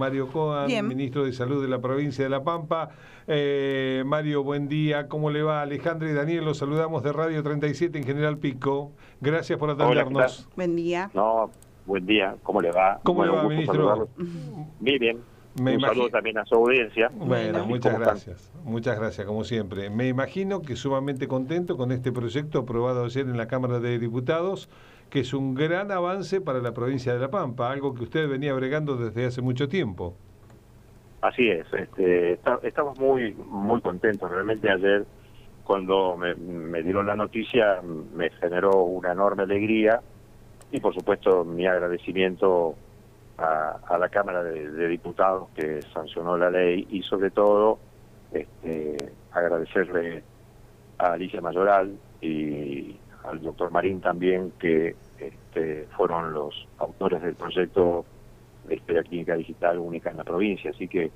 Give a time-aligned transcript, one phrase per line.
[0.00, 0.88] Mario Coan, Bien.
[0.88, 2.88] ministro de Salud de la provincia de La Pampa.
[3.26, 5.08] Eh, Mario, buen día.
[5.08, 5.60] ¿Cómo le va?
[5.60, 8.92] Alejandra y Daniel, los saludamos de Radio 37 en General Pico.
[9.20, 10.48] Gracias por Hola, atendernos.
[10.56, 11.10] Buen día.
[11.12, 11.50] No,
[11.84, 12.98] buen día, ¿cómo le va?
[13.02, 13.74] ¿Cómo le va, ministro?
[13.74, 14.08] saludarlo.
[14.80, 15.18] Bien.
[15.60, 17.10] Me un saludo también a su audiencia.
[17.14, 18.50] Bueno, muchas gracias.
[18.64, 19.90] Muchas gracias, como siempre.
[19.90, 24.70] Me imagino que sumamente contento con este proyecto aprobado ayer en la Cámara de Diputados,
[25.10, 28.54] que es un gran avance para la provincia de La Pampa, algo que usted venía
[28.54, 30.14] bregando desde hace mucho tiempo.
[31.20, 34.30] Así es, este, estamos muy muy contentos.
[34.30, 35.04] Realmente ayer,
[35.64, 40.00] cuando me, dieron la noticia, me generó una enorme alegría
[40.72, 42.74] y, por supuesto, mi agradecimiento
[43.36, 47.78] a, a la Cámara de, de Diputados que sancionó la ley y, sobre todo,
[48.32, 48.96] este,
[49.32, 50.22] agradecerle
[50.98, 58.04] a Alicia Mayoral y al doctor Marín también, que este, fueron los autores del proyecto
[58.66, 60.70] de Historia Clínica Digital única en la provincia.
[60.70, 61.10] Así que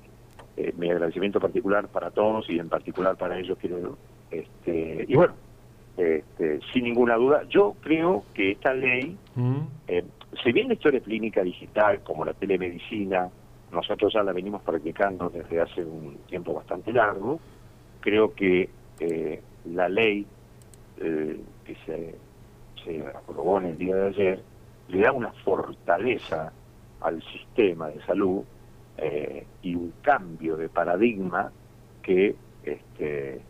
[0.57, 3.97] eh, mi agradecimiento particular para todos y en particular para ellos quiero...
[4.31, 5.33] Este, y bueno,
[5.97, 9.59] este, sin ninguna duda, yo creo que esta ley, ¿Mm?
[9.87, 10.03] eh,
[10.43, 13.29] si bien la historia clínica digital, como la telemedicina,
[13.71, 17.39] nosotros ya la venimos practicando desde hace un tiempo bastante largo,
[18.01, 20.25] creo que eh, la ley
[20.97, 22.15] eh, que se,
[22.83, 24.43] se aprobó en el día de ayer
[24.87, 26.51] le da una fortaleza
[27.01, 28.43] al sistema de salud
[28.97, 31.51] eh, y un cambio de paradigma
[32.01, 33.41] que este,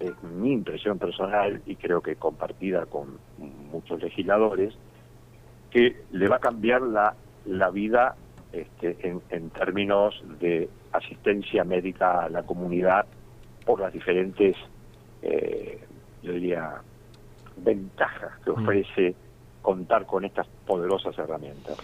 [0.00, 3.18] es mi impresión personal y creo que compartida con
[3.70, 4.74] muchos legisladores,
[5.70, 7.14] que le va a cambiar la,
[7.46, 8.16] la vida
[8.52, 13.06] este, en, en términos de asistencia médica a la comunidad
[13.64, 14.56] por las diferentes,
[15.22, 15.80] eh,
[16.22, 16.82] yo diría,
[17.56, 18.62] ventajas que Mm.
[18.62, 19.14] ofrece
[19.60, 21.78] contar con estas poderosas herramientas.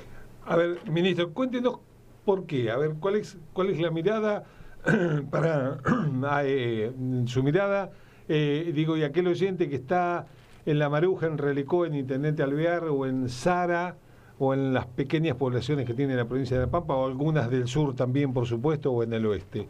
[0.47, 1.81] A ver, ministro, cuéntenos
[2.25, 2.71] por qué.
[2.71, 4.45] A ver, ¿cuál es, cuál es la mirada
[5.31, 5.79] para
[6.25, 6.93] ah, eh,
[7.27, 7.91] su mirada?
[8.29, 10.27] eh, digo, y aquel oyente que está
[10.67, 13.97] en La Maruja, en Relicó, en Intendente Alvear o en Sara
[14.39, 17.67] o en las pequeñas poblaciones que tiene la provincia de La Pampa o algunas del
[17.69, 19.67] sur también, por supuesto, o en el oeste.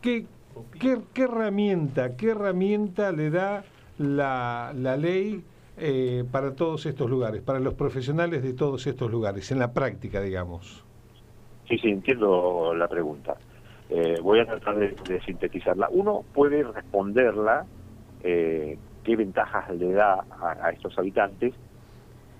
[0.00, 0.26] ¿Qué,
[0.80, 3.64] qué, qué herramienta, qué herramienta le da
[3.98, 5.42] la, la ley
[5.76, 10.20] eh, para todos estos lugares, para los profesionales de todos estos lugares, en la práctica,
[10.20, 10.84] digamos?
[11.68, 13.36] Sí, sí, entiendo la pregunta.
[13.90, 15.88] Eh, voy a tratar de, de sintetizarla.
[15.90, 17.66] Uno puede responderla,
[18.22, 21.54] eh, qué ventajas le da a, estos habitantes,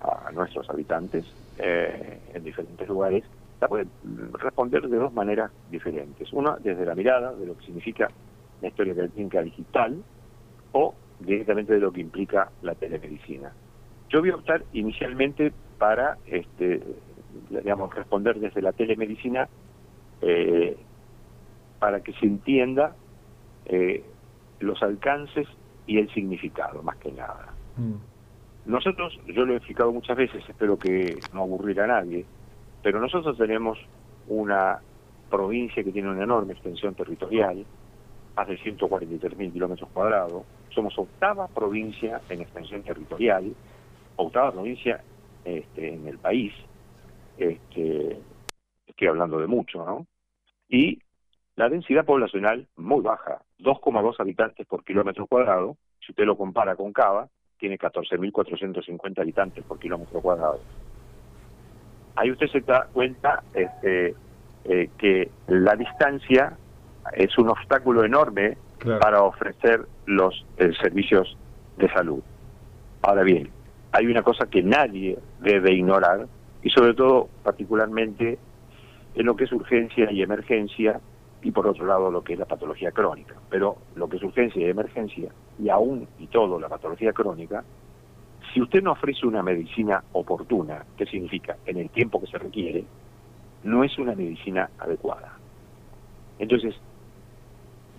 [0.01, 1.25] a nuestros habitantes,
[1.59, 3.23] eh, en diferentes lugares.
[3.61, 3.87] La puede
[4.33, 6.31] responder de dos maneras diferentes.
[6.33, 8.09] Una, desde la mirada de lo que significa
[8.61, 10.03] la historia clínica digital,
[10.71, 13.51] o directamente de lo que implica la telemedicina.
[14.09, 16.81] Yo voy a optar inicialmente para, este,
[17.49, 19.47] digamos, responder desde la telemedicina
[20.21, 20.77] eh,
[21.79, 22.95] para que se entienda
[23.65, 24.03] eh,
[24.59, 25.47] los alcances
[25.87, 27.53] y el significado, más que nada.
[27.77, 28.71] Mm.
[28.71, 32.25] Nosotros, yo lo he explicado muchas veces, espero que no aburrir a nadie,
[32.81, 33.77] pero nosotros tenemos
[34.27, 34.79] una
[35.29, 37.65] provincia que tiene una enorme extensión territorial,
[38.35, 40.43] más de 143 mil kilómetros cuadrados.
[40.69, 43.55] Somos octava provincia en extensión territorial,
[44.17, 45.01] octava provincia
[45.43, 46.53] este, en el país.
[47.37, 48.19] Este,
[48.85, 50.05] estoy hablando de mucho, ¿no?
[50.67, 50.99] Y
[51.55, 55.77] la densidad poblacional muy baja, 2,2 habitantes por kilómetro cuadrado.
[56.01, 60.59] Si usted lo compara con Cava, tiene 14.450 habitantes por kilómetro cuadrado.
[62.15, 64.15] Ahí usted se da cuenta este,
[64.65, 66.57] eh, que la distancia
[67.13, 68.99] es un obstáculo enorme Claro.
[68.99, 71.37] para ofrecer los eh, servicios
[71.77, 72.21] de salud.
[73.01, 73.49] Ahora bien,
[73.93, 76.27] hay una cosa que nadie debe ignorar,
[76.61, 78.37] y sobre todo particularmente
[79.15, 80.99] en lo que es urgencia y emergencia,
[81.41, 83.35] y por otro lado lo que es la patología crónica.
[83.49, 87.63] Pero lo que es urgencia y emergencia, y aún y todo la patología crónica,
[88.53, 91.55] si usted no ofrece una medicina oportuna, ¿qué significa?
[91.65, 92.83] En el tiempo que se requiere,
[93.63, 95.37] no es una medicina adecuada.
[96.39, 96.75] Entonces,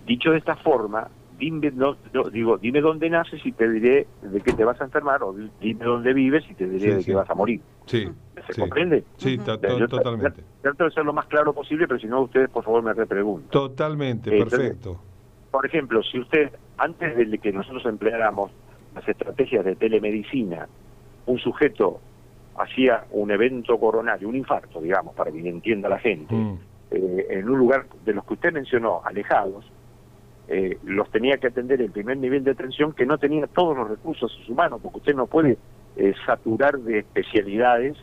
[0.07, 1.07] dicho de esta forma,
[1.37, 4.85] dime, no, no, digo, dime dónde naces y te diré de qué te vas a
[4.85, 7.05] enfermar, o di- dime dónde vives y te diré Sí, de sí.
[7.11, 7.61] qué vas a morir.
[7.85, 8.07] Sí,
[8.47, 8.61] ¿Se sí.
[8.61, 9.03] comprende?
[9.17, 9.45] Sí, Ujú.
[9.45, 10.43] to- to- Yo totalmente.
[10.61, 13.49] Trato de ser lo más claro posible, pero si no, ustedes por favor me repreguntan.
[13.51, 14.99] Totalmente, perfecto.
[15.51, 18.51] Por ejemplo, si usted, antes de que nosotros empleáramos
[18.95, 20.67] las estrategias de telemedicina,
[21.25, 21.99] un sujeto
[22.57, 26.59] hacía un evento coronario, un infarto, digamos, para que entienda la gente, mm.
[26.91, 29.65] eh, en un lugar de los que usted mencionó, alejados,
[30.47, 33.89] eh, los tenía que atender el primer nivel de atención que no tenía todos los
[33.89, 35.57] recursos humanos, porque usted no puede
[35.97, 37.97] eh, saturar de especialidades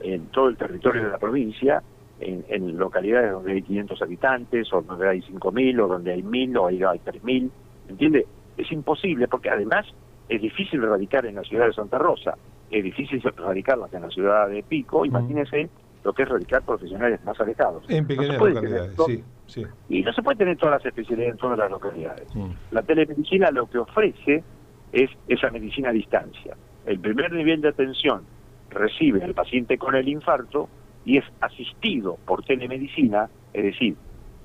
[0.00, 1.82] en todo el territorio de la provincia,
[2.20, 6.66] en, localidades donde hay 500 habitantes, o donde hay 5.000, o donde hay 1.000, o
[6.66, 7.50] hay, hay 3.000,
[7.88, 8.26] ¿entiende?
[8.56, 9.86] Es imposible, porque además
[10.28, 12.36] es difícil radicar en la ciudad de Santa Rosa,
[12.70, 15.70] es difícil radicarlas en la ciudad de Pico, imagínese
[16.04, 17.84] lo que es radicar profesionales más alejados.
[17.88, 19.64] En pequeñas localidades, sí, sí.
[19.88, 22.28] Y no se puede tener todas las especialidades en todas las localidades.
[22.70, 24.44] La telemedicina lo que ofrece
[24.92, 26.56] es esa medicina a distancia.
[26.86, 28.22] El primer nivel de atención
[28.70, 30.68] recibe al paciente con el infarto
[31.04, 33.96] y es asistido por telemedicina, es decir,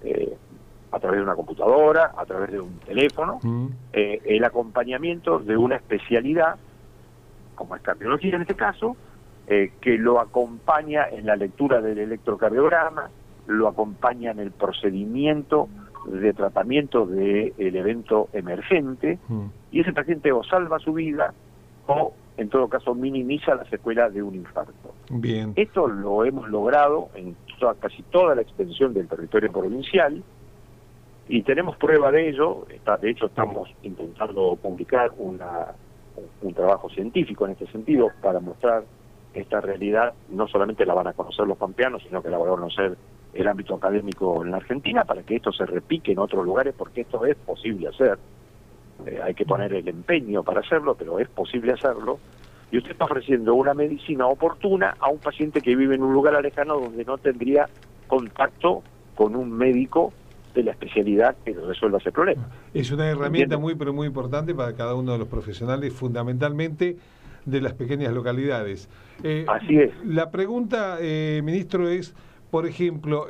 [0.04, 0.36] eh,
[0.92, 3.68] a través de una computadora, a través de un teléfono, mm.
[3.94, 6.56] eh, el acompañamiento de una especialidad,
[7.56, 8.96] como es cardiología en este caso,
[9.48, 13.10] eh, que lo acompaña en la lectura del electrocardiograma,
[13.48, 15.70] lo acompaña en el procedimiento
[16.06, 19.46] de tratamiento del evento emergente, mm.
[19.72, 21.34] y ese paciente o salva su vida
[21.88, 24.94] o en todo caso minimiza la secuela de un infarto.
[25.10, 25.54] Bien.
[25.56, 27.36] Esto lo hemos logrado en
[27.80, 30.22] casi toda la extensión del territorio provincial
[31.30, 32.66] y tenemos prueba de ello.
[32.70, 35.68] Está, de hecho, estamos intentando publicar una,
[36.42, 38.84] un trabajo científico en este sentido para mostrar
[39.34, 40.14] esta realidad.
[40.30, 42.98] No solamente la van a conocer los pampeanos, sino que la van a conocer
[43.34, 47.02] el ámbito académico en la Argentina para que esto se repique en otros lugares, porque
[47.02, 48.18] esto es posible hacer.
[49.06, 52.20] Eh, hay que poner el empeño para hacerlo, pero es posible hacerlo.
[52.72, 56.36] Y usted está ofreciendo una medicina oportuna a un paciente que vive en un lugar
[56.36, 57.68] alejano donde no tendría
[58.08, 58.84] contacto
[59.16, 60.14] con un médico
[60.54, 62.48] de la especialidad que resuelva ese problema.
[62.74, 66.98] Es una herramienta muy, pero muy importante para cada uno de los profesionales, fundamentalmente
[67.46, 68.90] de las pequeñas localidades.
[69.24, 69.92] Eh, Así es.
[70.06, 72.16] La pregunta, eh, ministro, es,
[72.54, 73.26] por ejemplo,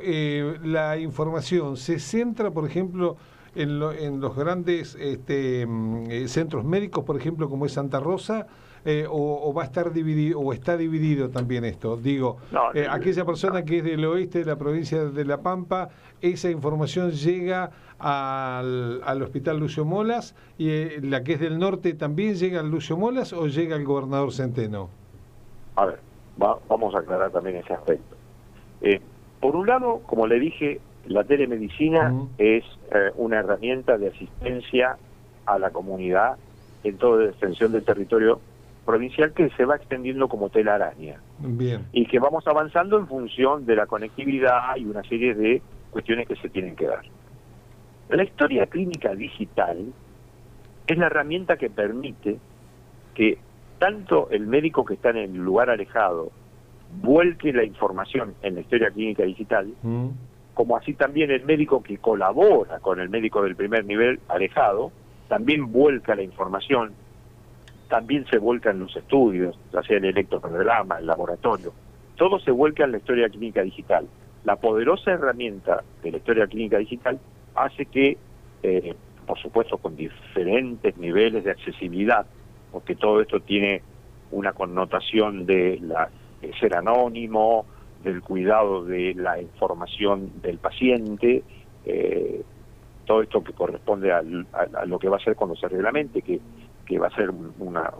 [0.62, 3.16] la información se centra, por ejemplo,
[3.54, 8.46] en, los grandes este, mm, eh, centros médicos, por ejemplo, como es Santa Rosa,
[8.84, 11.96] eh, o, va a estar dividido, o está dividido también esto?
[11.96, 12.36] Digo,
[12.74, 15.88] eh, aquella persona que es del oeste de la provincia de La Pampa,
[16.20, 22.34] esa información llega al, al Hospital Lucio Molas, y la que es del norte también
[22.34, 24.90] llega al Lucio Molas o llega al gobernador Centeno?
[25.76, 26.00] A ver,
[26.36, 28.16] vamos a aclarar también ese aspecto.
[29.44, 32.64] Por un lado, como le dije, la telemedicina es
[32.94, 34.96] eh, una herramienta de asistencia
[35.44, 36.38] a la comunidad
[36.82, 38.40] en toda la extensión del territorio
[38.86, 41.20] provincial que se va extendiendo como telaraña.
[41.40, 41.84] Bien.
[41.92, 46.36] Y que vamos avanzando en función de la conectividad y una serie de cuestiones que
[46.36, 47.02] se tienen que dar.
[48.08, 49.92] La historia clínica digital
[50.86, 52.38] es la herramienta que permite
[53.12, 53.36] que
[53.78, 56.32] tanto el médico que está en el lugar alejado
[57.00, 59.72] vuelque la información en la historia clínica digital,
[60.54, 64.92] como así también el médico que colabora con el médico del primer nivel alejado,
[65.28, 66.92] también vuelca la información,
[67.88, 71.72] también se vuelca en los estudios, ya sea el electrocardiograma, el laboratorio,
[72.16, 74.06] todo se vuelca en la historia clínica digital.
[74.44, 77.18] La poderosa herramienta de la historia clínica digital
[77.54, 78.18] hace que,
[78.62, 78.94] eh,
[79.26, 82.26] por supuesto, con diferentes niveles de accesibilidad,
[82.70, 83.82] porque todo esto tiene
[84.30, 86.10] una connotación de la,
[86.60, 87.66] ser anónimo,
[88.02, 91.42] del cuidado de la información del paciente,
[91.86, 92.42] eh,
[93.06, 94.22] todo esto que corresponde a,
[94.86, 96.40] lo que va a ser cuando se reglamente, que,
[96.86, 97.92] que va a ser una,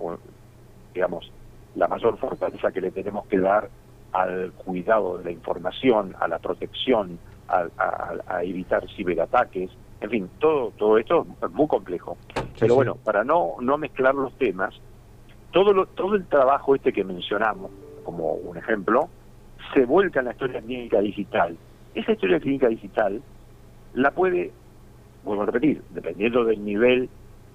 [0.95, 1.31] digamos,
[1.75, 3.69] la mayor fortaleza que le tenemos que dar
[4.13, 9.71] al cuidado de la información, a la protección, a, evitar ciberataques,
[10.01, 12.17] en fin, todo, todo esto es muy complejo.
[12.59, 14.75] Pero bueno, para no, no mezclar los temas,
[15.51, 17.71] todo, lo, todo el trabajo este que mencionamos,
[18.05, 19.09] como un ejemplo,
[19.73, 21.57] se vuelca en la historia clínica digital.
[21.95, 23.23] Esa historia clínica digital
[23.95, 24.53] la puede,
[25.25, 27.09] vuelvo a repetir, dependiendo del nivel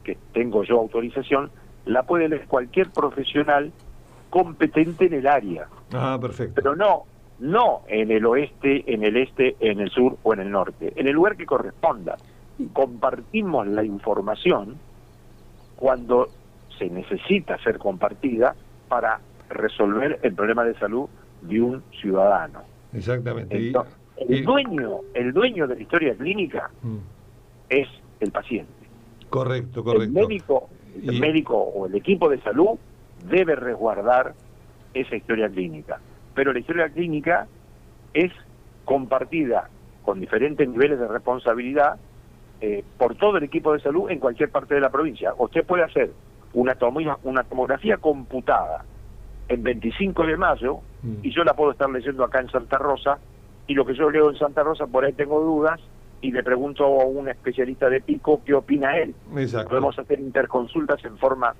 [0.03, 1.51] que tengo yo autorización,
[1.85, 3.71] la puede leer cualquier profesional
[4.29, 5.67] competente en el área.
[5.93, 6.53] Ah, perfecto.
[6.55, 7.03] Pero no,
[7.39, 11.07] no en el oeste, en el este, en el sur o en el norte, en
[11.07, 12.17] el lugar que corresponda.
[12.73, 14.75] Compartimos la información
[15.77, 16.27] cuando
[16.77, 18.53] se necesita ser compartida
[18.89, 21.09] para resolver el problema de salud
[21.41, 22.61] de un ciudadano.
[22.93, 23.73] Exactamente.
[24.17, 26.97] el dueño, el dueño de la historia clínica mm.
[27.69, 27.87] es
[28.19, 28.71] el paciente.
[29.29, 30.05] Correcto, correcto.
[30.05, 30.69] El médico,
[31.01, 32.77] el médico o el equipo de salud
[33.29, 34.33] debe resguardar
[34.93, 35.99] esa historia clínica.
[36.33, 37.47] Pero la historia clínica
[38.13, 38.31] es
[38.85, 39.69] compartida
[40.03, 41.99] con diferentes niveles de responsabilidad
[42.61, 45.33] eh, por todo el equipo de salud en cualquier parte de la provincia.
[45.37, 46.11] Usted puede hacer
[46.53, 46.75] una,
[47.23, 48.83] una tomografía computada
[49.49, 51.19] en 25 de mayo Mm.
[51.23, 53.19] y yo la puedo estar leyendo acá en Santa Rosa
[53.67, 55.79] y lo que yo leo en Santa Rosa por ahí tengo dudas
[56.21, 59.15] y le pregunto a un especialista de pico qué opina él.
[59.37, 59.69] Exacto.
[59.69, 61.55] Podemos hacer interconsultas en forma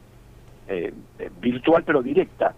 [0.67, 2.53] eh, eh, virtual pero directa.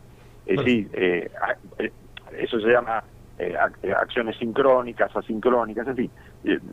[0.45, 0.61] Es Bueno.
[0.63, 1.29] decir, eh,
[1.77, 1.91] eh,
[2.39, 3.03] eso se llama
[3.37, 6.11] eh, eh, acciones sincrónicas, asincrónicas, en fin.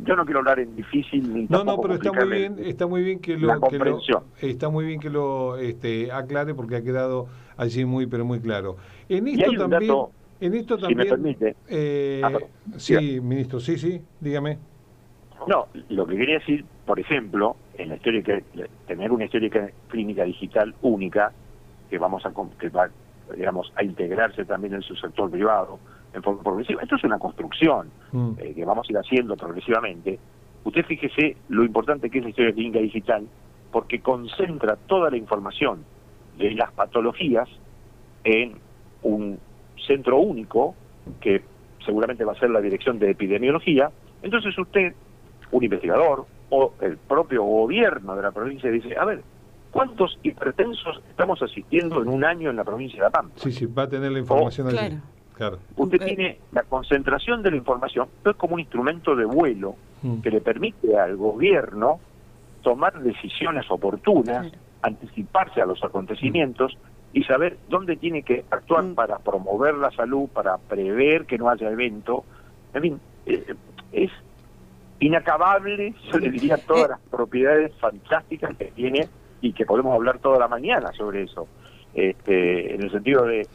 [0.04, 3.02] Yo no quiero hablar en difícil ni No, no, pero está muy bien, está muy
[3.02, 4.24] bien que lo, la que lo- comprensión.
[4.40, 7.26] está muy bien que lo este, aclare porque ha quedado
[7.58, 8.76] allí muy pero muy claro.
[9.08, 10.10] En esto también, dato,
[10.40, 11.56] en esto si me también, permite.
[11.68, 12.38] eh, Ah,
[12.78, 14.58] sí, ministro, sí, sí, dígame.
[15.46, 18.44] No, lo que quería decir, por ejemplo, en la historia que
[18.86, 21.32] tener una histórica clínica digital única
[21.88, 22.88] que vamos a que va,
[23.36, 25.78] digamos a integrarse también en su sector privado
[26.12, 26.82] en forma progresiva.
[26.82, 28.32] Esto es una construcción Mm.
[28.38, 30.18] eh, que vamos a ir haciendo progresivamente.
[30.64, 33.26] Usted fíjese lo importante que es la historia clínica digital
[33.70, 35.84] porque concentra toda la información
[36.38, 37.48] de las patologías
[38.24, 38.54] en
[39.02, 39.38] un
[39.86, 40.74] centro único
[41.20, 41.42] que
[41.84, 43.90] seguramente va a ser la dirección de epidemiología.
[44.22, 44.94] Entonces usted,
[45.52, 49.22] un investigador o el propio gobierno de la provincia dice, a ver,
[49.70, 53.34] ¿cuántos hipertensos estamos asistiendo en un año en la provincia de La Pampa?
[53.36, 54.76] Sí, sí, va a tener la información allí.
[54.76, 54.96] Claro.
[55.34, 55.58] Claro.
[55.76, 60.20] Usted tiene la concentración de la información, pero es como un instrumento de vuelo Mm.
[60.20, 61.98] que le permite al gobierno
[62.62, 64.56] tomar decisiones oportunas, Claro.
[64.82, 66.76] Anticiparse a los acontecimientos
[67.12, 68.94] y saber dónde tiene que actuar Mm.
[68.94, 72.24] para promover la salud, para prever que no haya evento.
[72.74, 73.54] En fin, eh,
[73.92, 74.10] es
[75.00, 76.88] inacabable, yo le diría, todas Eh.
[76.90, 79.08] las propiedades fantásticas que tiene
[79.40, 81.46] y que podemos hablar toda la mañana sobre eso.
[81.94, 83.46] Este, en el sentido de,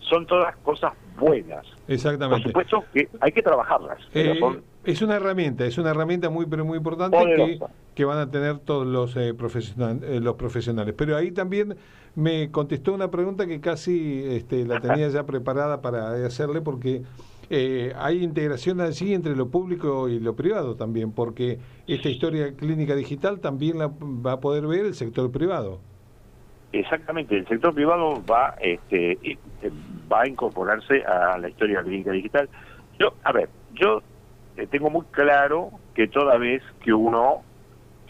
[0.00, 1.64] son todas cosas buenas.
[1.86, 2.48] Por Exactamente.
[2.48, 3.98] supuesto que hay que trabajarlas.
[4.14, 7.66] Eh, son- es una herramienta, es una herramienta muy pero muy importante que, Poderosa.
[7.66, 7.72] que
[8.04, 10.94] van a tener todos los, eh, profesional- eh, los profesionales.
[10.96, 11.76] Pero ahí también
[12.14, 17.02] me contestó una pregunta que casi este, la tenía ya preparada para hacerle porque
[17.50, 22.94] eh, hay integración allí entre lo público y lo privado también, porque esta historia clínica
[22.94, 25.80] digital también la va a poder ver el sector privado.
[26.72, 29.38] Exactamente, el sector privado va, este, eh,
[30.12, 32.50] va a incorporarse a la historia clínica digital.
[32.98, 34.02] Yo, a ver, yo
[34.70, 37.42] tengo muy claro que toda vez que uno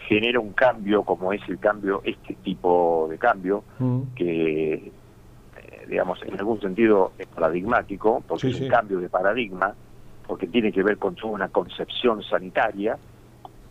[0.09, 4.01] genera un cambio, como es el cambio, este tipo de cambio, Mm.
[4.15, 4.91] que, eh,
[5.87, 8.69] digamos, en algún sentido es paradigmático, porque Sí, es un sí.
[8.71, 9.75] cambio de paradigma,
[10.27, 12.97] porque tiene que ver con toda una concepción sanitaria,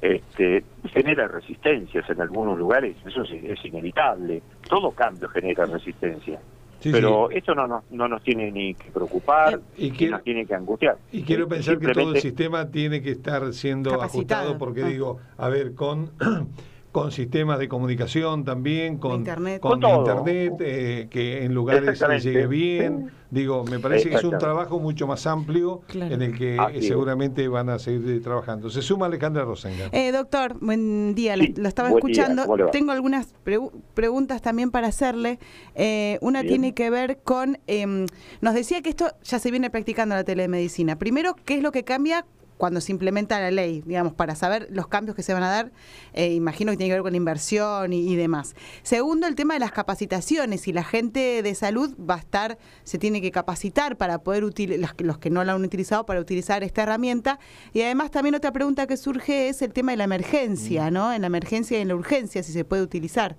[0.01, 6.39] este, genera resistencias en algunos lugares, eso es, es inevitable, todo cambio genera resistencia.
[6.81, 7.39] Sí, Pero sí.
[7.39, 10.55] esto no nos, no nos tiene ni que preocupar, Y ni quiero- nos tiene que
[10.55, 10.97] angustiar.
[11.11, 14.43] Y quiero Eh, pensar que todo el sistema tiene que estar siendo Capacitado.
[14.43, 14.89] ajustado porque Ah.
[14.89, 16.13] digo, a ver, con,
[16.93, 19.61] con sistemas de comunicación también, con internet.
[19.61, 22.31] con internet, eh, que en lugares se Exactamente.
[22.31, 23.11] llegue bien.
[23.31, 26.15] Digo, me parece que es un trabajo mucho más amplio Claro.
[26.15, 26.87] en el que Así eh, es.
[26.89, 28.71] seguramente van a seguir eh, trabajando.
[28.71, 29.91] Se suma Alejandra Rosenga.
[29.93, 32.47] Eh, doctor, buen día, Sí, lo, estaba día, escuchando.
[32.73, 35.39] Tengo algunas pregu- preguntas también para hacerle.
[35.75, 36.55] Eh, una Bien.
[36.55, 38.07] tiene que ver con, em,
[38.41, 40.97] nos decía que esto ya se viene practicando en la telemedicina.
[40.99, 42.25] Primero, ¿qué es lo que cambia
[42.59, 43.83] cuando se implementa la ley?
[43.87, 45.73] Digamos, para saber los cambios que se van a dar,
[46.13, 48.55] eh, imagino que tiene que ver con la inversión y, y demás.
[48.83, 50.61] Segundo, el tema de las capacitaciones.
[50.61, 54.81] Si la gente de salud va a estar, se tiene que capacitar para poder utilizar,
[54.81, 57.39] los, que- los que no la han utilizado, para utilizar esta herramienta.
[57.73, 61.13] Y además también otra pregunta que surge es el tema de la emergencia, ¿no?
[61.13, 63.37] En la emergencia y en la urgencia, si se puede utilizar.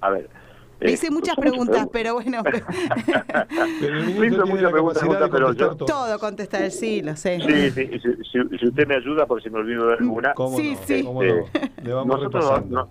[0.00, 0.30] A ver.
[0.80, 2.42] Le eh, hice muchas son preguntas, pero bueno,
[3.80, 6.18] Pero el Me hizo ministro tiene mucha la pregunta, capacidad de pero yo- todo.
[6.18, 7.40] contestar, sí, lo sé.
[7.40, 10.34] Sí, sí, si, si- si usted me ayuda, por si me olvido de alguna.
[10.34, 10.82] ¿Cómo Sí, no?
[10.84, 11.04] sí.
[11.04, 11.44] ¿Cómo no?
[11.82, 12.88] Le vamos nosotros no-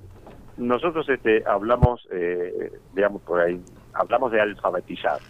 [0.57, 3.59] nosotros este, hablamos, eh, digamos por ahí,
[3.93, 5.21] hablamos de alfabetizar.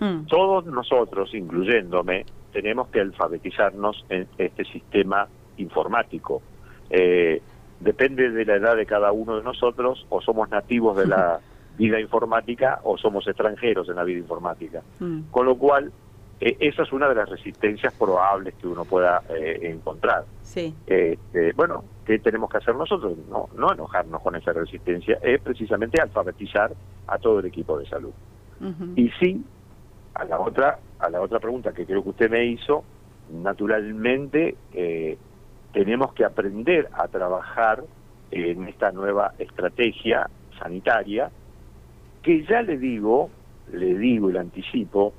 [0.00, 5.26] Mm, Todos nosotros, incluyéndome, tenemos que alfabetizarnos en este sistema
[5.56, 6.42] informático.
[6.90, 7.42] Eh,
[7.80, 11.40] depende de la edad de cada uno de nosotros, o somos nativos de la
[11.78, 14.82] vida informática o somos extranjeros en la vida informática.
[14.98, 15.30] mm.
[15.30, 15.90] Con lo cual,
[16.40, 20.24] eh, esa es una de las resistencias probables que uno pueda eh, encontrar.
[20.42, 20.74] Sí.
[20.86, 23.16] Este, bueno, ¿qué tenemos que hacer nosotros?
[23.30, 26.72] No, no enojarnos con esa resistencia, es precisamente alfabetizar
[27.06, 28.12] a todo el equipo de salud.
[28.96, 29.44] Y sí,
[30.14, 32.82] a la otra, a la otra pregunta que creo que usted me hizo,
[33.30, 35.16] naturalmente eh,
[35.72, 37.84] tenemos que aprender a trabajar
[38.32, 41.30] en esta nueva estrategia sanitaria,
[42.28, 43.30] que ya le digo,
[43.72, 45.14] le digo y le anticipo,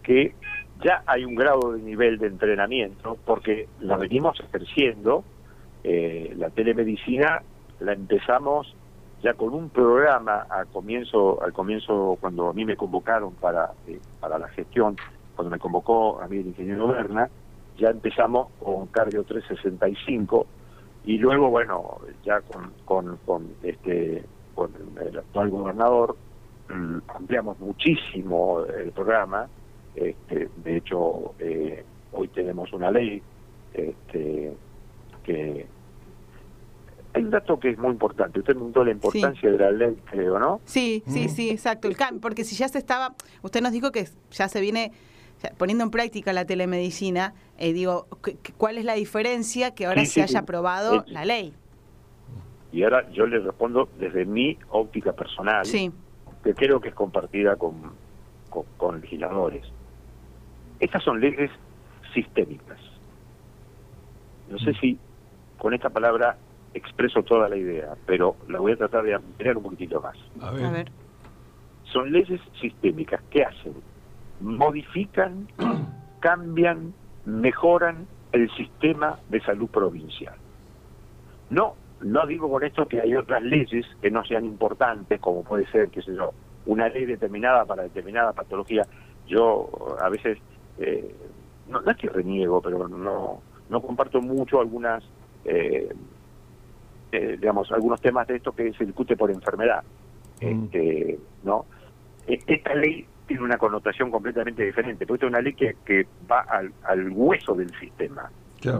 [0.00, 0.32] que
[0.80, 5.24] ya hay un grado de nivel de entrenamiento, porque la venimos ejerciendo,
[5.82, 7.42] eh, la telemedicina
[7.80, 8.76] la empezamos
[9.24, 13.98] ya con un programa a comienzo, al comienzo cuando a mí me convocaron para, eh,
[14.20, 14.96] para la gestión,
[15.34, 17.28] cuando me convocó a mí el ingeniero Berna,
[17.76, 20.46] ya empezamos con Cardio 365
[21.06, 24.22] y luego, bueno, ya con, con, con este,
[24.54, 26.14] con el actual gobernador
[27.08, 29.48] ampliamos muchísimo el programa.
[29.94, 33.22] Este, de hecho, eh, hoy tenemos una ley
[33.74, 34.52] este,
[35.24, 35.66] que
[37.14, 38.38] hay un dato que es muy importante.
[38.38, 40.60] Usted me preguntó la importancia de la ley, creo, ¿no?
[40.64, 41.88] Sí, sí, sí, exacto.
[41.88, 44.92] El cambio, porque si ya se estaba, usted nos dijo que ya se viene
[45.58, 48.06] poniendo en práctica la telemedicina, eh, digo,
[48.56, 51.52] ¿cuál es la diferencia que ahora se haya aprobado la ley?
[52.72, 55.66] Y ahora yo le respondo desde mi óptica personal,
[56.42, 57.92] que creo que es compartida con,
[58.76, 59.64] con legisladores.
[60.80, 61.50] Estas son leyes
[62.12, 62.78] sistémicas.
[64.50, 64.74] No sé mm.
[64.80, 64.98] si
[65.58, 66.36] con esta palabra
[66.74, 70.16] expreso toda la idea, pero la voy a tratar de ampliar un poquitito más.
[70.40, 70.90] A ver.
[71.84, 73.22] Son leyes sistémicas.
[73.30, 73.74] ¿Qué hacen?
[74.40, 75.46] Modifican,
[76.20, 76.94] cambian,
[77.24, 80.34] mejoran el sistema de salud provincial.
[81.50, 85.66] No, no digo con esto que hay otras leyes que no sean importantes, como puede
[85.70, 86.32] ser, qué sé yo,
[86.66, 88.86] una ley determinada para determinada patología.
[89.26, 89.68] Yo
[90.00, 90.38] a veces,
[90.78, 91.14] eh,
[91.68, 95.02] no, es que reniego, pero no, no comparto mucho algunas
[95.44, 95.88] eh,
[97.12, 99.84] eh, digamos, algunos temas de esto que se discute por enfermedad.
[100.40, 100.64] Mm.
[100.64, 101.66] Este, ¿no?
[102.26, 106.40] E, esta ley tiene una connotación completamente diferente, porque es una ley que, que va
[106.40, 108.30] al, al hueso del sistema,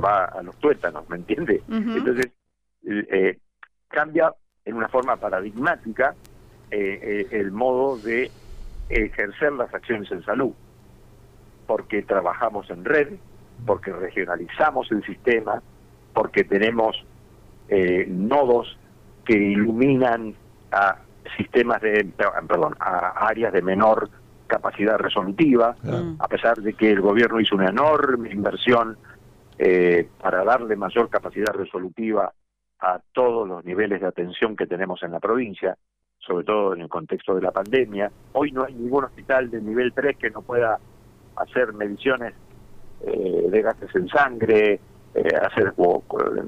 [0.02, 1.62] va a los tuétanos, ¿me entiende?
[1.68, 2.32] Entonces,
[2.84, 3.38] eh,
[3.88, 4.34] cambia
[4.64, 6.14] en una forma paradigmática
[6.70, 8.30] eh, el modo de
[8.88, 10.52] ejercer las acciones en salud,
[11.66, 13.08] porque trabajamos en red,
[13.66, 15.62] porque regionalizamos el sistema,
[16.12, 16.96] porque tenemos
[17.68, 18.76] eh, nodos
[19.24, 20.34] que iluminan
[20.70, 20.98] a
[21.36, 22.10] sistemas de,
[22.48, 24.10] perdón, a áreas de menor
[24.46, 25.76] capacidad resolutiva,
[26.18, 28.98] a pesar de que el gobierno hizo una enorme inversión
[29.58, 32.32] eh, para darle mayor capacidad resolutiva
[32.82, 35.76] a todos los niveles de atención que tenemos en la provincia,
[36.18, 38.10] sobre todo en el contexto de la pandemia.
[38.32, 40.78] Hoy no hay ningún hospital de nivel 3 que no pueda
[41.36, 42.34] hacer mediciones
[43.06, 44.80] eh, de gases en sangre,
[45.14, 45.72] eh, hacer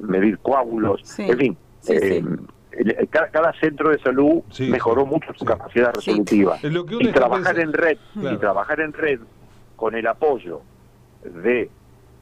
[0.02, 1.56] medir coágulos, en fin.
[1.88, 2.22] Eh,
[3.10, 6.58] cada, centro de salud mejoró mucho su capacidad resolutiva.
[6.62, 9.20] Y trabajar en red y trabajar en red
[9.76, 10.62] con el apoyo
[11.22, 11.70] de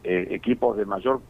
[0.05, 1.23] eh, equipos de mayor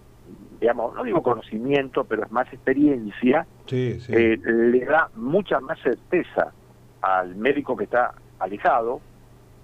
[0.61, 6.53] digamos no digo conocimiento pero es más experiencia le da mucha más certeza
[7.01, 9.01] al médico que está alejado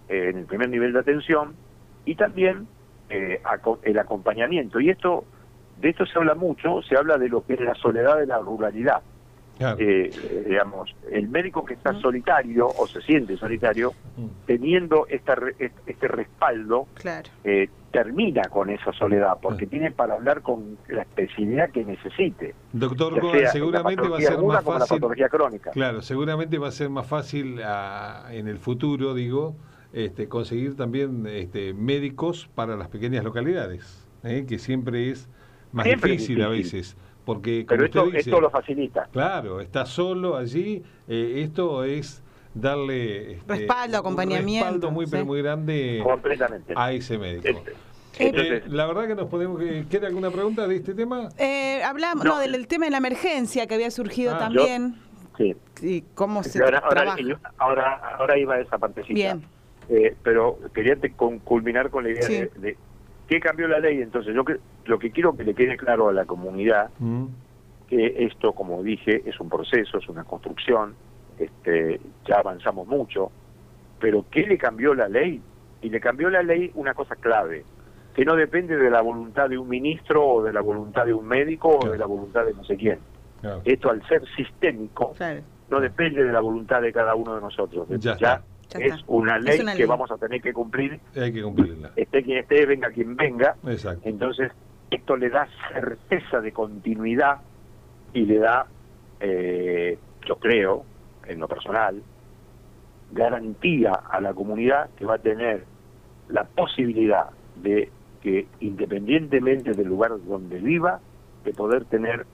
[0.09, 1.55] en el primer nivel de atención
[2.05, 2.67] y también
[3.11, 5.25] el acompañamiento y esto
[5.81, 8.39] de esto se habla mucho, se habla de lo que es la soledad de la
[8.39, 9.01] ruralidad.
[9.61, 10.11] Eh,
[10.47, 13.93] digamos, el médico que está solitario o se siente solitario,
[14.47, 16.87] teniendo esta, este respaldo,
[17.45, 22.55] eh, termina con esa soledad, porque tiene para hablar con la especialidad que necesite.
[22.73, 25.01] Doctor seguramente va a ser más fácil.
[25.31, 25.71] crónica.
[25.71, 29.57] Claro, seguramente va a ser más fácil ah, en el futuro, digo,
[29.93, 34.45] este, conseguir también este, médicos para las pequeñas localidades, ¿eh?
[34.47, 35.29] que siempre es
[35.73, 36.97] más difícil, a veces.
[37.29, 39.07] Porque, Pero esto, lo facilita.
[39.13, 40.83] Claro, está solo allí.
[41.07, 42.23] Eh, esto es
[42.55, 44.65] darle este, respaldo, acompañamiento.
[44.65, 46.03] respaldo muy, pero muy grande
[46.75, 47.63] a ese médico.
[48.19, 49.61] Este, eh, la verdad que nos podemos...
[49.91, 51.29] ¿Queda alguna pregunta de este tema?
[51.37, 52.39] Eh, hablamos no.
[52.39, 54.95] del, tema de la emergencia que había surgido ah, también.
[55.37, 55.55] sí.
[55.83, 56.79] Y cómo se ahora,
[57.59, 59.13] ahora, ahora, iba a esa partecita.
[59.13, 59.45] Bien.
[59.91, 60.97] Eh, pero quería
[61.45, 62.79] culminar con la idea de,
[63.29, 64.01] ¿Qué cambió la ley?
[64.01, 64.43] Entonces, yo
[64.89, 67.27] lo que quiero que le quede claro a la comunidad, mm.
[67.89, 70.95] que esto, como dije, es un proceso, es una construcción,
[71.39, 73.31] este, ya avanzamos mucho,
[74.01, 75.41] pero ¿qué le cambió la ley?
[75.83, 77.65] Y le cambió la ley una cosa clave,
[78.15, 81.27] que no depende de la voluntad de un ministro o de la voluntad de un
[81.27, 82.99] médico o de la voluntad de no sé quién.
[83.65, 85.15] Esto al ser sistémico
[85.71, 87.87] no depende de la voluntad de cada uno de nosotros.
[88.01, 88.43] Ya,
[88.75, 90.99] es una ley que vamos a tener que cumplir.
[91.15, 91.93] Hay que cumplirla.
[91.95, 93.57] Esté quien esté, venga quien venga.
[94.03, 94.51] Entonces,
[94.91, 97.39] esto le da certeza de continuidad
[98.13, 98.67] y le da,
[99.21, 100.85] eh, yo creo,
[101.27, 102.03] en lo personal,
[103.13, 105.65] garantía a la comunidad que va a tener
[106.29, 107.91] la posibilidad de
[108.23, 111.01] que independientemente del lugar donde viva,
[111.45, 112.27] de poder tener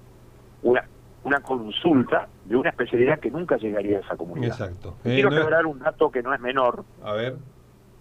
[0.62, 0.84] una
[1.24, 4.52] una consulta de una especialidad que nunca llegaría a esa comunidad.
[4.52, 4.96] Exacto.
[5.02, 6.84] Quiero eh, aclarar un dato que no es menor.
[7.02, 7.36] A ver.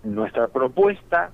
[0.03, 1.31] Nuestra propuesta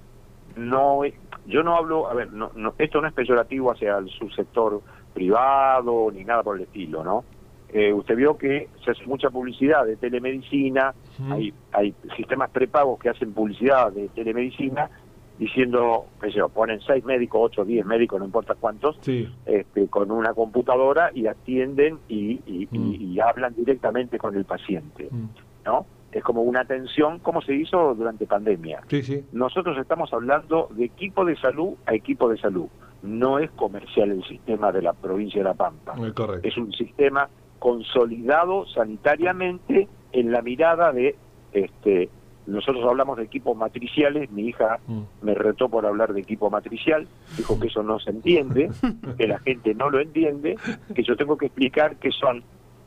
[0.55, 1.01] no
[1.45, 4.81] yo no hablo, a ver, no, esto no es peyorativo hacia el subsector
[5.13, 7.23] privado ni nada por el estilo, ¿no?
[7.71, 10.93] eh, usted vio que se hace mucha publicidad de telemedicina,
[11.29, 14.89] hay, hay sistemas prepagos que hacen publicidad de telemedicina
[15.37, 19.27] diciendo, qué sé yo, ponen seis médicos, ocho, diez médicos, no importa cuántos, Sí.
[19.45, 22.95] este, con una computadora y atienden y, y- y- Mm.
[22.99, 25.25] y hablan directamente con el paciente, Mm.
[25.65, 25.85] ¿no?
[26.11, 28.81] Es como una atención, como se hizo durante pandemia.
[28.87, 29.23] Sí, sí.
[29.31, 32.67] Nosotros estamos hablando de equipo de salud a equipo de salud.
[33.03, 35.93] No es comercial el sistema de la provincia de La Pampa.
[35.95, 36.47] Muy correcto.
[36.47, 41.15] Es un sistema consolidado sanitariamente en la mirada de,
[41.53, 42.09] este,
[42.47, 45.01] nosotros hablamos de equipos matriciales, mi hija Mm.
[45.21, 48.71] me retó por hablar de equipo matricial, dijo que eso no se entiende,
[49.17, 50.57] que la gente no lo entiende,
[50.95, 52.43] que yo tengo que explicar que son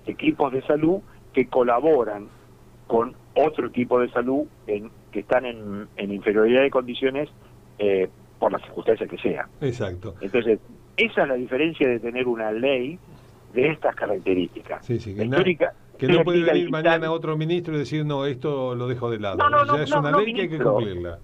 [0.06, 0.98] equipos de salud
[1.32, 2.26] que colaboran
[2.92, 7.30] con otro equipo de salud en, que están en, en inferioridad de condiciones
[7.78, 8.06] eh,
[8.38, 9.46] por las circunstancias que sean.
[9.62, 10.14] Exacto.
[10.20, 10.58] Entonces,
[10.98, 12.98] esa es la diferencia de tener una ley
[13.54, 14.84] de estas características.
[14.84, 18.04] Sí, sí, que na- histórica- Que no puede venir digital- mañana otro ministro y decir,
[18.04, 19.38] no, esto lo dejo de lado.
[19.38, 21.18] No, no, no, ya es no, una no, ley que hay que cumplirla.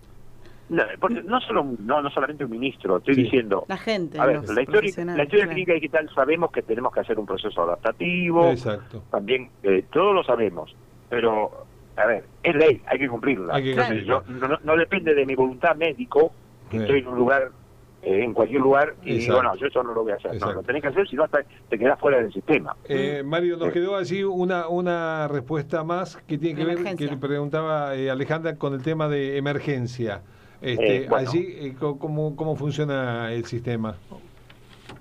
[0.70, 3.22] No, porque no solo no, no solamente un ministro, estoy Sí.
[3.24, 3.66] diciendo.
[3.68, 5.48] La gente, A ver, la historia, la historia claro.
[5.50, 9.02] clínica digital sabemos que tenemos que hacer un proceso adaptativo, Exacto.
[9.10, 10.74] también eh, todos lo sabemos,
[11.08, 11.66] pero
[11.96, 13.54] a ver, es ley, hay que cumplirla.
[13.54, 14.48] Hay que Entonces, cumplirla.
[14.48, 16.32] yo- no, no depende de mi voluntad médico,
[16.70, 16.82] que Sí.
[16.84, 17.50] estoy en un lugar,
[18.02, 19.42] eh, en cualquier lugar, y digo, Exacto.
[19.42, 20.30] no, yo eso no lo voy a hacer.
[20.30, 20.54] No, Exacto.
[20.54, 22.76] lo tenés que hacer, si no hasta te quedás fuera del sistema.
[22.84, 27.10] Eh, Mario, nos quedó allí una, una respuesta más que tiene que ver, que Emergencia.
[27.10, 30.22] le preguntaba eh, Alejandra con el tema de emergencia.
[30.60, 31.28] Este, Eh, bueno.
[31.30, 33.96] Allí, eh, ¿cómo, ¿cómo funciona el sistema?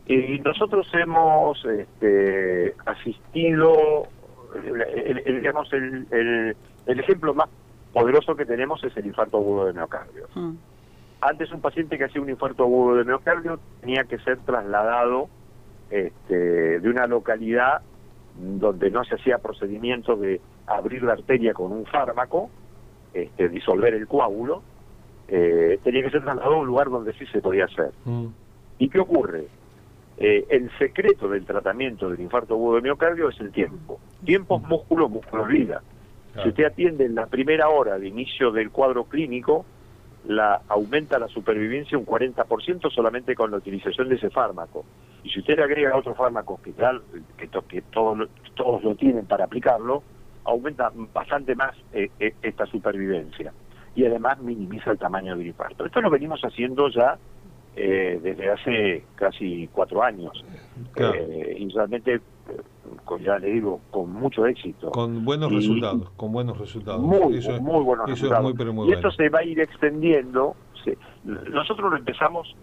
[0.08, 4.08] Y nosotros hemos este, asistido,
[5.38, 7.50] digamos, el, el- el ejemplo más
[7.94, 10.28] poderoso que tenemos es el infarto agudo de miocardio.
[10.36, 10.54] Mm.
[11.22, 15.30] Antes un paciente que hacía un infarto agudo de miocardio tenía que ser trasladado
[15.90, 17.82] este, de una localidad
[18.36, 22.50] donde no se hacía procedimiento de abrir la arteria con un fármaco,
[23.14, 24.62] este, disolver el coágulo,
[25.28, 27.92] eh, tenía que ser trasladado a un lugar donde sí se podía hacer.
[28.06, 28.28] Mm,
[28.80, 29.48] ¿Y qué ocurre?
[30.18, 34.00] Eh, el secreto del tratamiento del infarto agudo de miocardio es el tiempo.
[34.26, 35.82] Tiempo es músculo, músculo es vida.
[36.34, 36.44] Claro.
[36.44, 39.66] Si usted atiende en la primera hora de inicio del cuadro clínico,
[40.28, 44.86] la aumenta la supervivencia un 40% solamente con la utilización de ese fármaco.
[45.24, 47.02] Y si usted le agrega otros fármacos que, tal,
[47.38, 50.04] que, to- que todos, lo- todos lo tienen para aplicarlo,
[50.44, 53.54] aumenta bastante más eh, eh, esta supervivencia.
[53.96, 55.86] Y además minimiza el tamaño del infarto.
[55.86, 57.18] Esto lo venimos haciendo ya
[57.80, 60.44] eh, desde hace casi cuatro años.
[60.94, 61.14] Claro.
[61.16, 62.22] Eh, y realmente, eh,
[63.06, 64.92] con, ya le digo, con mucho éxito.
[64.92, 67.02] Con buenos Y- resultados, con buenos resultados.
[67.02, 68.44] Muy, Eso es- muy buenos eso es resultados.
[68.44, 69.16] muy, pero muy y esto bueno.
[69.16, 70.56] se va a ir extendiendo.
[70.84, 72.56] se- nosotros lo empezamos,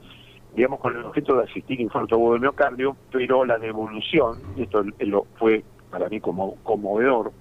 [0.55, 4.83] digamos, con el objeto de asistir infarto agudo de miocardio, pero la devolución, y esto
[5.01, 7.33] lo fue para mí como conmovedor,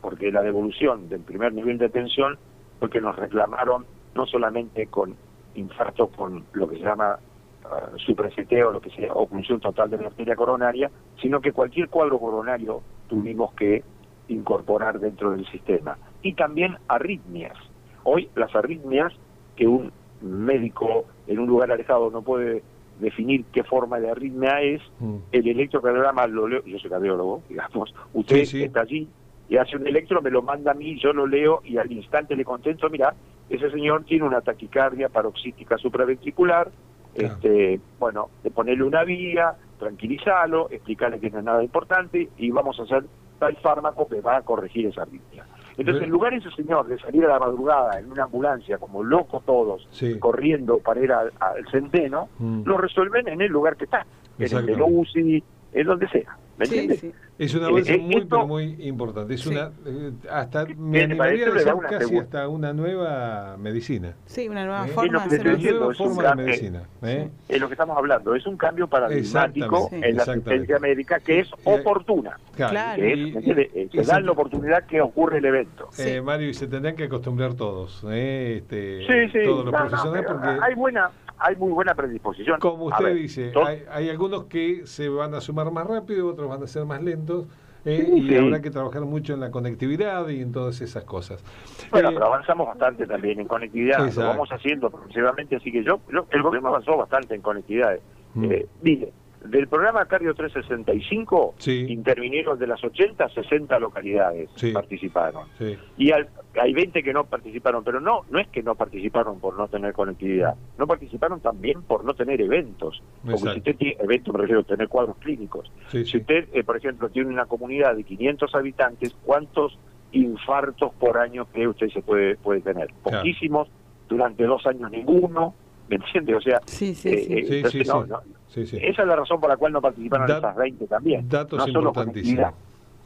[0.00, 2.38] porque la devolución del primer nivel de atención
[2.78, 5.16] fue que nos reclamaron no solamente con
[5.54, 7.18] infarto con lo que se llama
[7.64, 12.18] uh, lo que se llama oclusión total de la arteria coronaria, sino que cualquier cuadro
[12.18, 13.82] coronario tuvimos que
[14.28, 15.96] incorporar dentro del sistema.
[16.22, 17.56] Y también arritmias.
[18.04, 19.12] Hoy las arritmias
[19.56, 22.62] que un médico en un lugar alejado no puede
[23.00, 27.94] definir qué forma de arritmia es, Mm, el electrocardiograma lo leo, yo soy cardiólogo, digamos,
[28.12, 28.62] usted Sí, sí.
[28.64, 29.08] está allí
[29.48, 32.34] y hace un electro, me lo manda a mí, yo lo leo y al instante
[32.36, 33.14] le contesto, mira,
[33.50, 36.70] ese señor tiene una taquicardia paroxística supraventricular,
[37.14, 37.34] Claro.
[37.34, 42.78] este, bueno, de ponerle una vía, tranquilizarlo, explicarle que no es nada importante y vamos
[42.78, 43.04] a hacer
[43.38, 45.44] tal fármaco que va a corregir esa arritmia.
[45.76, 49.02] Entonces, en lugar de ese señor de salir a la madrugada en una ambulancia, como
[49.04, 50.18] locos todos, Sí.
[50.18, 52.62] corriendo para ir al, al centeno, Mm.
[52.64, 54.04] lo resuelven en el lugar que está,
[54.38, 56.36] en el de UCI, en donde sea.
[56.58, 57.00] ¿Me Sí, entiendes?
[57.00, 57.12] sí.
[57.38, 59.34] Es un Eh, avance eh, muy, esto- pero muy importante.
[59.34, 59.50] Es Sí.
[59.50, 62.22] una, eh, hasta me animaría a decir una casi segunda.
[62.24, 64.14] hasta una nueva medicina.
[64.26, 66.82] Sí, una nueva Eh, forma es lo de hacer Una diciendo, nueva forma de medicina.
[67.02, 67.30] ¿eh?
[67.48, 71.48] Es lo que estamos hablando, es un cambio paradigmático en la asistencia médica que es
[71.48, 72.36] Y- oportuna.
[72.56, 73.00] Claro.
[73.00, 75.88] Que es, y- y- Eh, se da la oportunidad que ocurre el evento.
[75.92, 76.02] Sí.
[76.08, 78.56] Eh, Mario, y se tendrán que acostumbrar todos, ¿eh?
[78.58, 81.94] este, Sí, sí, todos los no, no, profesionales, pero porque hay buena, hay muy buena
[81.94, 82.60] predisposición.
[82.60, 86.48] como usted ver, dice, hay, hay algunos que se van a sumar más rápido, otros
[86.48, 87.46] van a ser más lentos,
[87.84, 88.04] ¿eh?
[88.06, 88.36] Sí, y sí.
[88.36, 91.44] habrá que trabajar mucho en la conectividad y en todas esas cosas.
[91.90, 94.20] Bueno, Eh, pero avanzamos bastante también en conectividad, Exacto.
[94.22, 97.98] lo vamos haciendo progresivamente, así que yo, yo- el gobierno avanzó bastante en conectividad.
[98.34, 98.52] Mm.
[98.52, 99.12] Eh, mire,
[99.44, 101.86] Del programa Cardio 365 Sí.
[101.88, 104.72] intervinieron de las 80, 60 localidades Sí.
[104.72, 105.46] participaron.
[105.58, 105.76] Sí.
[105.96, 106.28] Y al-
[106.60, 109.92] hay 20 que no participaron, pero no no es que no participaron por no tener
[109.92, 113.00] conectividad, no participaron también por no tener eventos.
[113.22, 113.52] Porque Exacto.
[113.52, 115.70] si usted tiene eventos, me refiero a tener cuadros clínicos.
[115.88, 116.16] Sí, Si sí.
[116.18, 119.78] usted, eh, por ejemplo, tiene una comunidad de 500 habitantes, ¿cuántos
[120.12, 122.88] infartos por año cree usted se puede, puede tener?
[123.02, 123.18] Claro.
[123.18, 123.68] Poquísimos,
[124.08, 125.54] durante dos años ninguno,
[125.88, 126.34] ¿me entiende?
[126.34, 127.32] O sea, Sí, sí, eh, sí.
[127.34, 128.10] eh, Sí, entonces sí, no, sí.
[128.10, 128.37] no.
[128.48, 128.78] Sí, sí.
[128.80, 131.28] esa es la razón por la cual no participaron Dat- esas 20 también.
[131.28, 132.52] datos no importantísimos.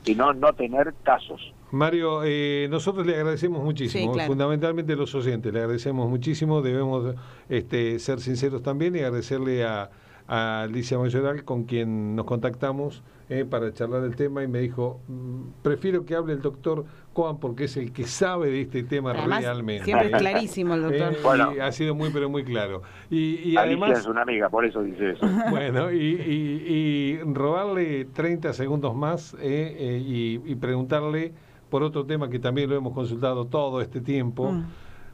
[0.04, 1.52] sino no tener casos.
[1.70, 4.28] Mario, eh, nosotros le agradecemos muchísimo, Sí, claro.
[4.28, 7.14] fundamentalmente los oyentes, le agradecemos muchísimo, debemos
[7.48, 9.90] este, ser sinceros también y agradecerle a,
[10.28, 15.00] a Alicia Mayoral con quien nos contactamos eh, para charlar el tema y me dijo,
[15.08, 19.12] mm, prefiero que hable el doctor Coan porque es el que sabe de este tema
[19.12, 19.84] Además, realmente.
[19.84, 21.12] siempre es clarísimo el doctor.
[21.14, 22.82] Eh, y ha sido muy pero muy claro.
[23.10, 23.98] Y, y Alicia además...
[24.00, 25.26] es una amiga, por eso dice eso.
[25.50, 31.32] Bueno, y, y- y robarle 30 segundos más eh, eh, y, y preguntarle
[31.70, 34.52] por otro tema que también lo hemos consultado todo este tiempo.
[34.52, 34.64] Mm.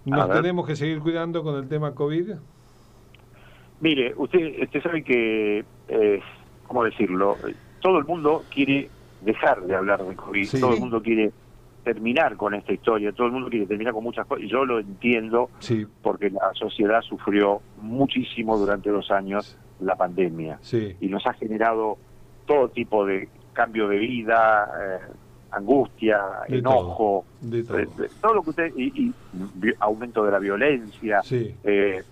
[0.06, 2.30] ¿Nos tenemos que seguir cuidando con el tema COVID?
[3.80, 6.20] Mire, usted, usted sabe que, eh,
[6.62, 7.38] ¿cómo decirlo?
[7.80, 10.60] Todo el mundo quiere dejar de hablar de COVID, Sí.
[10.60, 11.32] todo el mundo quiere
[11.84, 14.78] terminar con esta historia, todo el mundo quiere terminar con muchas cosas, y yo lo
[14.80, 20.58] entiendo Sí, porque la sociedad sufrió muchísimo durante los años la pandemia.
[20.60, 21.98] Sí, y nos ha generado
[22.46, 25.12] todo tipo de cambio de vida, eh,
[25.52, 27.78] angustia, De enojo, de todo.
[27.78, 29.14] eh, de- todo lo que usted, y, y
[29.80, 32.02] aumento de la violencia, Sí, eh,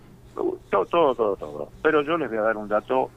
[0.70, 1.68] todo, todo, todo, todo.
[1.82, 3.10] Pero yo les voy a dar un dato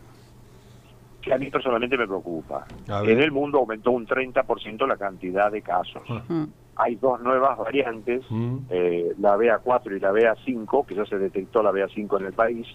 [1.21, 2.65] que a mí personalmente me preocupa.
[3.03, 6.01] En el mundo aumentó un 30% la cantidad de casos.
[6.10, 6.23] Ah.
[6.27, 6.45] Mm.
[6.77, 8.58] Hay dos nuevas variantes, Mm.
[8.69, 12.65] eh, la BA4 y la BA5, que ya se detectó la BA5 en el país,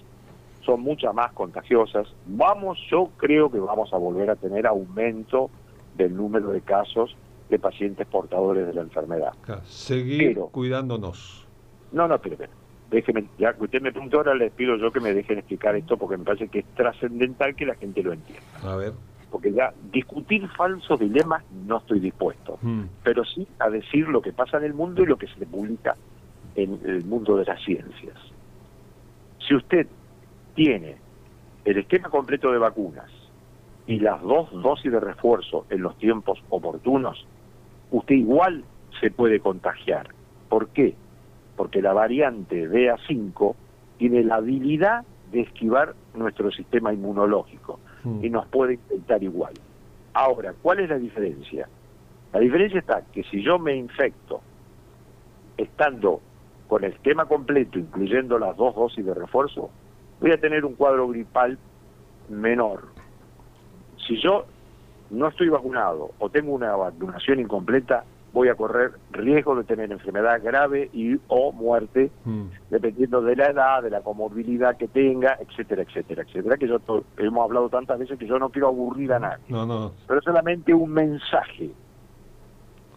[0.63, 2.07] son muchas más contagiosas.
[2.27, 5.49] Vamos, yo creo que vamos a volver a tener aumento
[5.97, 7.17] del número de casos
[7.49, 9.33] de pacientes portadores de la enfermedad.
[9.41, 11.47] Claro, seguir Pero- cuidándonos.
[11.93, 12.53] No, no, pero, pero,
[12.95, 15.97] déjeme, ya que usted me preguntó, ahora les pido yo que me dejen explicar esto
[15.97, 18.43] porque me parece que es trascendental que la gente lo entienda.
[18.63, 18.93] A ver.
[19.31, 22.83] Porque ya discutir falsos dilemas no estoy dispuesto, Mm.
[23.03, 25.97] pero sí a decir lo que pasa en el mundo y lo que se publica
[26.55, 28.17] en el mundo de las ciencias.
[29.47, 29.87] Si usted
[30.55, 30.97] tiene
[31.65, 33.11] el esquema completo de vacunas
[33.87, 37.27] y las dos dosis de refuerzo en los tiempos oportunos,
[37.91, 38.65] usted igual
[39.01, 40.09] se puede contagiar.
[40.49, 40.95] ¿Por qué?
[41.57, 43.55] Porque la variante BA5
[43.99, 48.25] tiene la habilidad de esquivar nuestro sistema inmunológico Mm.
[48.25, 49.55] y nos puede infectar igual.
[50.13, 51.69] Ahora, ¿cuál es la diferencia?
[52.33, 54.43] La diferencia está que si yo me infecto
[55.57, 56.21] estando
[56.69, 59.71] con el esquema completo, incluyendo las dos dosis de refuerzo,
[60.21, 61.59] voy a tener un cuadro gripal
[62.29, 62.89] menor.
[64.07, 64.47] Si yo
[65.11, 68.05] no estoy vacunado o tengo una vacunación incompleta,
[68.35, 72.47] voy a correr riesgo de tener enfermedad grave y o muerte, Mm.
[72.69, 76.79] dependiendo de la edad, de la comorbilidad que tenga, etcétera, etcétera, etcétera, que yo
[77.17, 79.93] hemos hablado tantas veces que yo no quiero aburrir a nadie, No, no.
[80.09, 81.71] pero solamente un mensaje.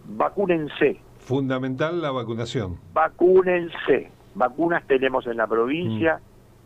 [0.09, 2.77] Vacúnense, Fundamental la vacunación.
[2.93, 4.09] vacúnense.
[4.35, 6.19] Vacunas tenemos en la provincia,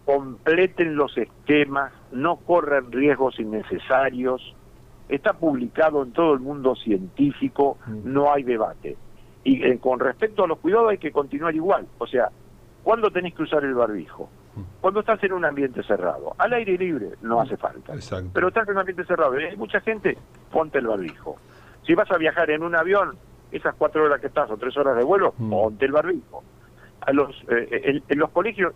[0.06, 4.56] completen los esquemas, no corran riesgos innecesarios.
[5.12, 8.00] Está publicado en todo el mundo científico, Mm.
[8.13, 8.97] no hay debate.
[9.43, 11.86] Y eh, con respecto a los cuidados hay que continuar igual.
[11.97, 12.30] O sea,
[12.84, 14.30] ¿cuándo tenés que usar el barbijo?
[14.56, 14.62] Mm.
[14.82, 16.34] Cuando estás en un ambiente cerrado.
[16.38, 17.93] Al aire libre no hace falta.
[17.93, 18.30] Exacto.
[18.34, 19.39] Pero estás en un ambiente cerrado.
[19.39, 20.17] y Hay mucha gente,
[20.52, 21.38] ponte el barbijo.
[21.86, 23.15] Si vas a viajar en un avión,
[23.52, 25.50] esas cuatro horas que estás o tres horas de vuelo, Mm.
[25.50, 26.43] ponte el barbijo.
[27.02, 28.74] A los, eh, en, en los colegios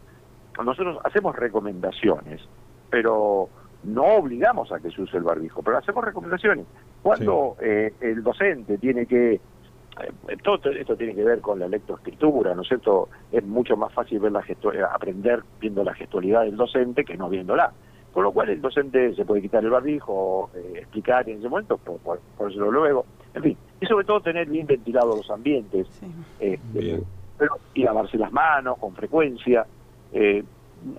[0.61, 2.41] nosotros hacemos recomendaciones,
[2.89, 3.49] pero
[3.85, 6.65] no obligamos a que se use el barbijo, pero hacemos recomendaciones.
[7.01, 12.53] Cuando eh, el docente tiene que eh, todo esto tiene que ver con la lectoescritura,
[12.53, 13.09] ¿no es cierto?
[13.31, 17.29] Es mucho más fácil ver la eh, aprender viendo la gestualidad del docente que no
[17.29, 17.71] viéndola.
[18.11, 21.77] Con lo cual el docente se puede quitar el barbijo, eh, explicar en ese momento,
[21.77, 23.05] por, por, ponérselo luego.
[23.33, 26.05] En fin, y sobre todo tener bien ventilados los ambientes, Sí.
[26.39, 26.99] eh, Bien.
[26.99, 27.03] eh,
[27.37, 29.65] pero, y lavarse las manos con frecuencia.
[30.13, 30.43] Eh,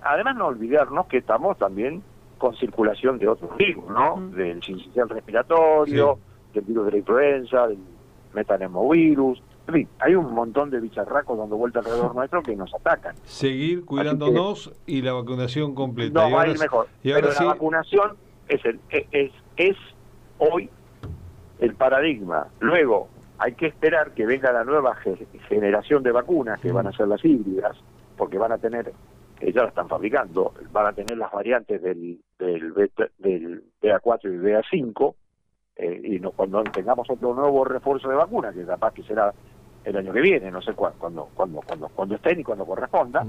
[0.03, 2.03] además no olvidarnos que estamos también
[2.37, 4.21] con circulación de otros virus, ¿no?
[4.35, 6.19] Del sincicial respiratorio,
[6.53, 7.79] del virus de la influenza, del
[8.33, 9.41] metanemovirus.
[9.67, 13.15] En fin, hay un montón de bicharracos dando vuelta alrededor nuestro que nos atacan.
[13.25, 16.21] Seguir cuidándonos y la vacunación completa.
[16.23, 16.87] No y va a ir mejor.
[17.03, 19.75] Y ahora Pero sí, la vacunación es, el, e, es, es
[20.37, 20.69] hoy
[21.59, 22.47] el paradigma.
[22.59, 26.91] Luego hay que esperar que venga la nueva ge- generación de vacunas, que van a
[26.93, 27.75] ser las híbridas,
[28.15, 28.93] porque van a tener,
[29.39, 34.25] que ya la están fabricando, van a tener las variantes del del, beta, del BA4
[34.25, 35.15] y BA5,
[35.77, 39.33] eh, y no, cuando tengamos otro nuevo refuerzo de vacuna, que capaz que será
[39.83, 43.25] el año que viene, no sé cuándo, cuando, cuando, cuando, cuando estén y cuando corresponda,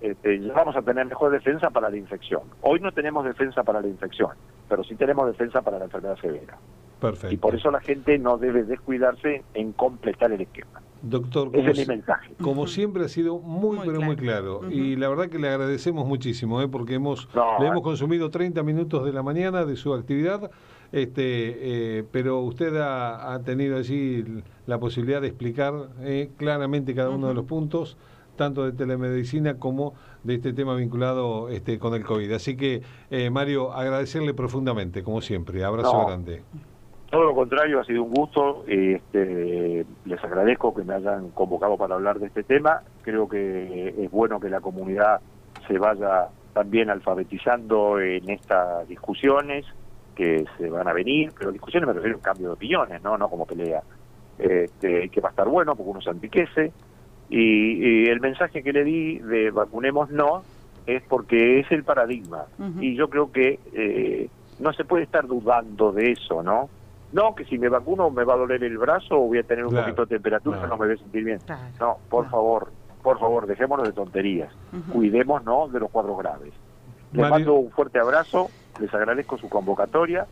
[0.00, 2.42] este, ya vamos a tener mejor defensa para la infección.
[2.62, 4.30] Hoy no tenemos defensa para la infección,
[4.68, 6.56] pero sí tenemos defensa para la enfermedad severa.
[7.00, 7.34] Perfecto.
[7.34, 10.80] Y por eso la gente no debe descuidarse en completar el esquema.
[11.02, 12.32] Doctor, Ese es mi mensaje.
[12.40, 14.06] Como siempre ha sido muy, Muy pero claro.
[14.06, 14.60] muy claro.
[14.70, 16.68] Y la verdad que le agradecemos muchísimo, ¿eh?
[16.68, 17.68] porque hemos No, le eh.
[17.70, 20.50] hemos consumido 30 minutos de la mañana de su actividad,
[20.92, 24.24] este, eh, pero usted ha, ha tenido allí
[24.66, 27.96] la posibilidad de explicar eh, claramente cada uno de los puntos,
[28.36, 32.32] tanto de telemedicina como de este tema vinculado este, con el COVID.
[32.32, 35.64] Así que, eh, Mario, agradecerle profundamente, como siempre.
[35.64, 36.06] Abrazo No.
[36.06, 36.42] grande.
[37.12, 38.64] Todo lo contrario, ha sido un gusto.
[38.66, 42.80] Este, les agradezco que me hayan convocado para hablar de este tema.
[43.02, 45.20] Creo que es bueno que la comunidad
[45.68, 49.66] se vaya también alfabetizando en estas discusiones
[50.14, 53.18] que se van a venir, pero discusiones me refiero a un cambio de opiniones, no,
[53.18, 53.82] no como pelea.
[54.38, 56.72] Este, que va a estar bueno porque uno se enriquece.
[57.28, 60.44] Y, y el mensaje que le di de vacunemos no
[60.86, 62.46] es porque es el paradigma.
[62.80, 66.70] Y yo creo que eh, no se puede estar dudando de eso, ¿no?
[67.12, 69.64] No, que si me vacuno me va a doler el brazo o voy a tener
[69.64, 70.74] un Claro, poquito de temperatura, claro.
[70.74, 71.38] no me voy a sentir bien.
[71.44, 71.62] Claro.
[71.78, 72.72] No, por favor,
[73.02, 74.52] por favor, dejémonos de tonterías.
[74.72, 74.92] Ujú.
[74.92, 76.52] Cuidémonos de los cuadros graves.
[77.12, 78.48] Les Mario- mando un fuerte abrazo,
[78.80, 80.26] les agradezco su convocatoria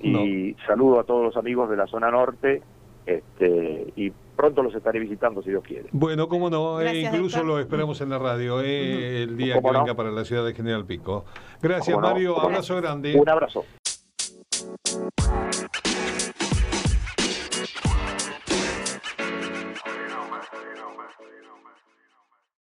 [0.00, 2.60] y saludo a todos los amigos de la zona norte
[3.06, 5.88] este, y pronto los estaré visitando si Dios quiere.
[5.92, 7.44] Bueno, cómo no, eh, incluso doctor.
[7.44, 10.84] lo esperamos en la radio eh, el día que venga para la ciudad de General
[10.84, 11.24] Pico.
[11.62, 11.96] Gracias.
[11.98, 13.16] Mario, abrazo grande.
[13.16, 13.64] Un abrazo.